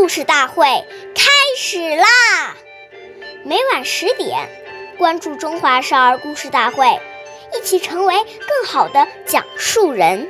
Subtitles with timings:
[0.00, 0.64] 故事大会
[1.14, 2.56] 开始啦！
[3.44, 4.48] 每晚十点，
[4.96, 6.86] 关注《中华少儿故事大会》，
[7.54, 10.26] 一起成为更好的讲述人。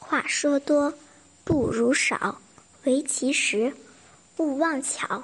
[0.00, 0.92] 话说多
[1.44, 2.40] 不如少，
[2.82, 3.72] 唯其实，
[4.38, 5.22] 勿忘巧。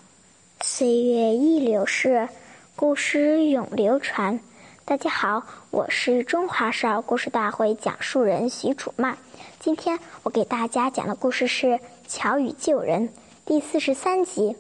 [0.61, 2.29] 岁月易流逝，
[2.77, 4.39] 故事永流传。
[4.85, 9.17] 大家好，我是中华少儿故事大会讲述人许楚曼。
[9.61, 11.67] 今天我给大家讲的故事是
[12.09, 13.09] 《巧与救人》
[13.45, 14.57] 第四十三集。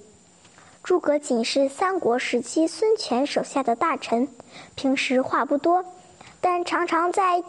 [0.82, 4.28] 诸葛瑾是三国时期孙权手下的大臣，
[4.76, 5.84] 平时话不多，
[6.40, 7.42] 但常常在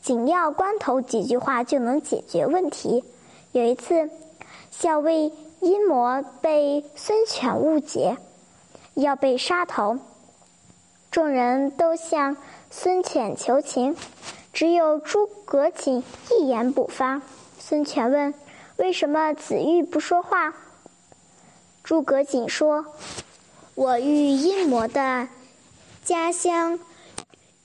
[0.00, 3.04] 紧要关头几句话就能解决问题。
[3.52, 4.10] 有一次，
[4.70, 5.32] 校尉。
[5.60, 8.16] 阴谋被孙权误解，
[8.94, 9.98] 要被杀头。
[11.10, 12.36] 众人都向
[12.70, 13.96] 孙权求情，
[14.52, 17.22] 只有诸葛瑾一言不发。
[17.58, 18.34] 孙权问
[18.76, 20.54] ：“为什么子玉不说话？”
[21.82, 22.86] 诸葛瑾说
[23.74, 25.28] ：“我与阴谋的
[26.04, 26.78] 家乡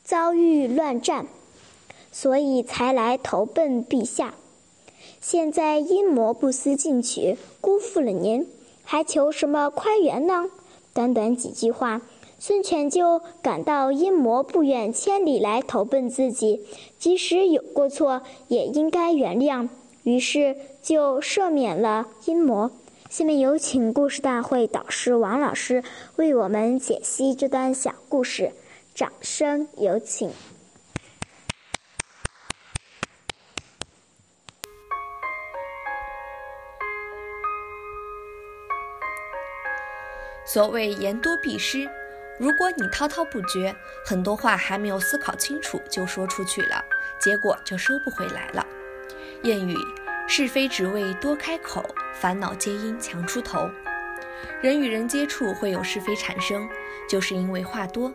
[0.03, 1.27] 遭遇乱战，
[2.11, 4.33] 所以才来投奔陛下。”
[5.19, 8.47] 现在阴谋不思进取，辜负了您，
[8.83, 10.45] 还求什么宽原呢？
[10.93, 12.01] 短短几句话，
[12.45, 16.67] 孙权就感到阴谋不远千里来投奔自己，
[16.99, 19.69] 即使有过错，也应该原谅，
[20.03, 22.69] 于是就赦免了阴谋。
[23.09, 25.85] 下面有请故事大会导师王老师
[26.17, 28.51] 为我们解析这段小故事，
[28.93, 30.29] 掌声有请。
[40.45, 41.89] 所谓言多必失，
[42.43, 43.73] 如果你滔滔不绝，
[44.05, 46.83] 很多话还没有思考清楚就说出去了，
[47.17, 48.67] 结果就收不回来了。
[49.43, 49.77] 谚语：
[50.27, 51.81] 是非只为多开口，
[52.13, 53.69] 烦恼皆因强出头。
[54.61, 56.67] 人与人接触会有是非产生，
[57.07, 58.11] 就是因为话多，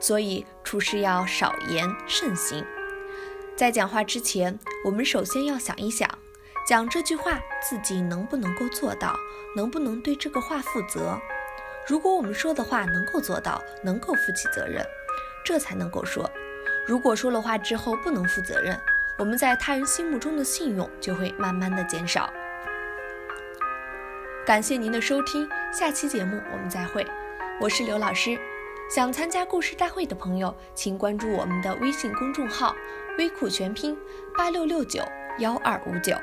[0.00, 2.64] 所以处事要少言慎行。
[3.54, 6.08] 在讲话之前，我们首先要想一想，
[6.66, 7.38] 讲这句话
[7.68, 9.14] 自己能不能够做到，
[9.54, 11.20] 能不能对这个话负责。
[11.86, 14.84] 如果我们说的话能够做到，能够负起责任，
[15.44, 16.28] 这才能够说。
[16.84, 18.76] 如果说了话之后不能负责任，
[19.16, 22.28] 我们在他人心目中的信用就会慢慢的减少。
[24.44, 27.06] 感谢您的收听，下期节目我们再会。
[27.60, 28.36] 我是刘老师，
[28.90, 32.74] 想参加故事大会的朋友，请关注我们的微信公众号
[33.16, 33.96] “微库全拼
[34.36, 35.04] 八六六九
[35.38, 36.16] 幺二五九”。